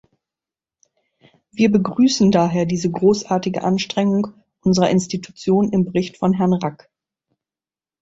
[1.51, 6.89] Wir begrüßen daher diese großartige Anstrengung unserer Institution im Bericht von Herrn Rack.